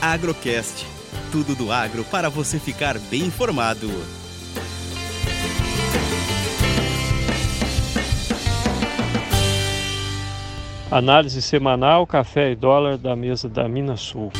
Agrocast. 0.00 0.86
Tudo 1.32 1.54
do 1.54 1.72
agro 1.72 2.04
para 2.04 2.28
você 2.28 2.58
ficar 2.58 2.98
bem 2.98 3.22
informado. 3.22 3.88
Análise 10.90 11.40
semanal, 11.42 12.06
café 12.06 12.52
e 12.52 12.56
dólar 12.56 12.98
da 12.98 13.16
mesa 13.16 13.48
da 13.48 13.66
Minas 13.68 14.00
Sul. 14.00 14.30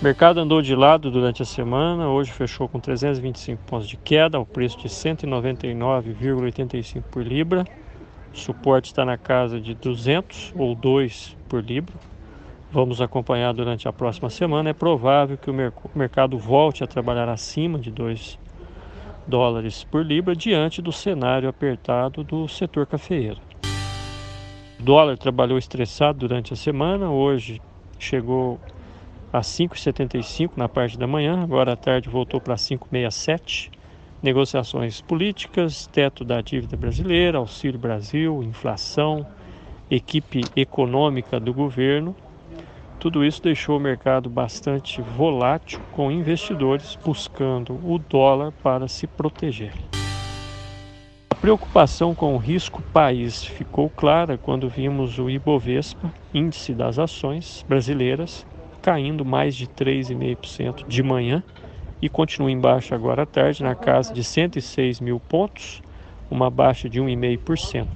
O 0.00 0.04
mercado 0.04 0.38
andou 0.38 0.60
de 0.60 0.74
lado 0.74 1.10
durante 1.10 1.40
a 1.42 1.46
semana, 1.46 2.08
hoje 2.08 2.30
fechou 2.30 2.68
com 2.68 2.78
325 2.78 3.64
pontos 3.64 3.88
de 3.88 3.96
queda, 3.96 4.36
ao 4.36 4.44
preço 4.44 4.78
de 4.78 4.88
199,85 4.88 7.02
por 7.10 7.26
libra. 7.26 7.64
O 8.32 8.36
suporte 8.36 8.86
está 8.86 9.04
na 9.04 9.16
casa 9.16 9.60
de 9.60 9.74
200 9.74 10.52
ou 10.56 10.74
2 10.74 11.36
por 11.48 11.64
libra. 11.64 11.94
Vamos 12.74 13.00
acompanhar 13.00 13.54
durante 13.54 13.86
a 13.86 13.92
próxima 13.92 14.28
semana. 14.28 14.70
É 14.70 14.72
provável 14.72 15.38
que 15.38 15.48
o 15.48 15.54
mercado 15.94 16.36
volte 16.36 16.82
a 16.82 16.88
trabalhar 16.88 17.28
acima 17.28 17.78
de 17.78 17.88
2 17.88 18.36
dólares 19.28 19.84
por 19.84 20.04
libra 20.04 20.34
diante 20.34 20.82
do 20.82 20.90
cenário 20.90 21.48
apertado 21.48 22.24
do 22.24 22.48
setor 22.48 22.84
cafeeiro. 22.84 23.38
O 24.80 24.82
dólar 24.82 25.16
trabalhou 25.16 25.56
estressado 25.56 26.18
durante 26.18 26.52
a 26.52 26.56
semana, 26.56 27.08
hoje 27.08 27.62
chegou 27.96 28.58
a 29.32 29.38
5,75 29.38 30.50
na 30.56 30.68
parte 30.68 30.98
da 30.98 31.06
manhã, 31.06 31.44
agora 31.44 31.74
à 31.74 31.76
tarde 31.76 32.08
voltou 32.08 32.40
para 32.40 32.56
5,67. 32.56 33.70
Negociações 34.20 35.00
políticas, 35.00 35.86
teto 35.86 36.24
da 36.24 36.40
dívida 36.40 36.76
brasileira, 36.76 37.38
Auxílio 37.38 37.78
Brasil, 37.78 38.42
inflação, 38.42 39.24
equipe 39.88 40.42
econômica 40.56 41.38
do 41.38 41.54
governo. 41.54 42.16
Tudo 43.04 43.22
isso 43.22 43.42
deixou 43.42 43.76
o 43.76 43.80
mercado 43.80 44.30
bastante 44.30 45.02
volátil, 45.02 45.78
com 45.92 46.10
investidores 46.10 46.98
buscando 47.04 47.74
o 47.84 47.98
dólar 47.98 48.50
para 48.62 48.88
se 48.88 49.06
proteger. 49.06 49.74
A 51.28 51.34
preocupação 51.34 52.14
com 52.14 52.34
o 52.34 52.38
risco 52.38 52.80
país 52.80 53.44
ficou 53.44 53.90
clara 53.90 54.38
quando 54.38 54.70
vimos 54.70 55.18
o 55.18 55.28
Ibovespa, 55.28 56.10
índice 56.32 56.72
das 56.72 56.98
ações 56.98 57.62
brasileiras, 57.68 58.46
caindo 58.80 59.22
mais 59.22 59.54
de 59.54 59.66
3,5% 59.66 60.88
de 60.88 61.02
manhã 61.02 61.42
e 62.00 62.08
continua 62.08 62.50
em 62.50 62.58
baixa 62.58 62.94
agora 62.94 63.24
à 63.24 63.26
tarde, 63.26 63.62
na 63.62 63.74
casa 63.74 64.14
de 64.14 64.24
106 64.24 65.00
mil 65.00 65.20
pontos, 65.20 65.82
uma 66.30 66.48
baixa 66.48 66.88
de 66.88 67.02
1,5%. 67.02 67.86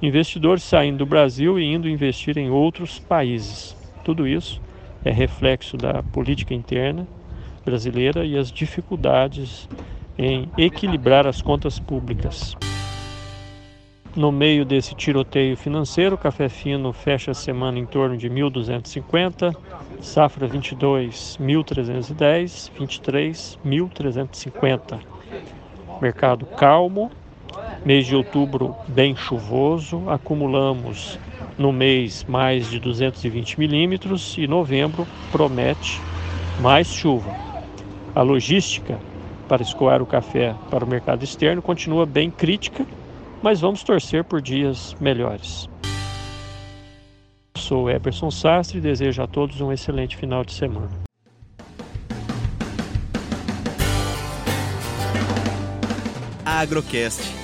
Investidores 0.00 0.62
saindo 0.62 0.98
do 0.98 1.06
Brasil 1.06 1.58
e 1.58 1.64
indo 1.64 1.88
investir 1.88 2.38
em 2.38 2.50
outros 2.50 3.00
países. 3.00 3.82
Tudo 4.04 4.28
isso 4.28 4.60
é 5.04 5.10
reflexo 5.10 5.76
da 5.76 6.02
política 6.02 6.54
interna 6.54 7.08
brasileira 7.64 8.24
e 8.24 8.36
as 8.36 8.52
dificuldades 8.52 9.68
em 10.18 10.48
equilibrar 10.58 11.26
as 11.26 11.40
contas 11.40 11.80
públicas. 11.80 12.54
No 14.14 14.30
meio 14.30 14.64
desse 14.64 14.94
tiroteio 14.94 15.56
financeiro, 15.56 16.14
o 16.14 16.18
café 16.18 16.48
fino 16.48 16.92
fecha 16.92 17.32
a 17.32 17.34
semana 17.34 17.80
em 17.80 17.86
torno 17.86 18.16
de 18.16 18.30
1.250, 18.30 19.56
safra 20.00 20.46
22, 20.46 21.36
1.310, 21.40 22.70
23, 22.78 23.58
1.350. 23.66 25.00
Mercado 26.00 26.46
calmo, 26.46 27.10
mês 27.84 28.06
de 28.06 28.14
outubro 28.14 28.76
bem 28.86 29.16
chuvoso, 29.16 30.08
acumulamos 30.08 31.18
no 31.58 31.72
mês 31.72 32.24
mais 32.28 32.70
de 32.70 32.78
220 32.80 33.58
milímetros 33.58 34.36
e 34.38 34.46
novembro 34.46 35.06
promete 35.30 36.00
mais 36.60 36.86
chuva. 36.88 37.34
A 38.14 38.22
logística 38.22 38.98
para 39.48 39.62
escoar 39.62 40.02
o 40.02 40.06
café 40.06 40.54
para 40.70 40.84
o 40.84 40.88
mercado 40.88 41.22
externo 41.22 41.60
continua 41.60 42.06
bem 42.06 42.30
crítica 42.30 42.86
mas 43.44 43.60
vamos 43.60 43.82
torcer 43.82 44.24
por 44.24 44.40
dias 44.40 44.96
melhores. 44.98 45.68
Sou 47.58 47.90
Eberson 47.90 48.30
Sastre 48.30 48.78
e 48.78 48.80
desejo 48.80 49.22
a 49.22 49.26
todos 49.26 49.60
um 49.60 49.70
excelente 49.70 50.16
final 50.16 50.42
de 50.42 50.54
semana. 50.54 50.88
Agrocast. 56.42 57.43